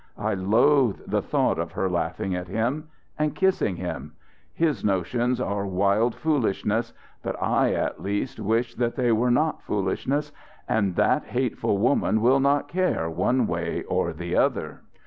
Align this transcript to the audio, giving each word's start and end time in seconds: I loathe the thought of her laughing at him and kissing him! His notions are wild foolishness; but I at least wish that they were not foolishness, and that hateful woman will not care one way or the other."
I 0.17 0.33
loathe 0.33 1.01
the 1.05 1.21
thought 1.21 1.59
of 1.59 1.73
her 1.73 1.87
laughing 1.87 2.33
at 2.33 2.47
him 2.47 2.89
and 3.19 3.35
kissing 3.35 3.75
him! 3.75 4.13
His 4.51 4.83
notions 4.83 5.39
are 5.39 5.67
wild 5.67 6.15
foolishness; 6.15 6.91
but 7.21 7.39
I 7.39 7.73
at 7.75 8.01
least 8.01 8.39
wish 8.39 8.73
that 8.73 8.95
they 8.95 9.11
were 9.11 9.29
not 9.29 9.61
foolishness, 9.61 10.31
and 10.67 10.95
that 10.95 11.25
hateful 11.25 11.77
woman 11.77 12.19
will 12.19 12.39
not 12.39 12.67
care 12.67 13.11
one 13.11 13.45
way 13.45 13.83
or 13.83 14.11
the 14.11 14.35
other." 14.35 14.81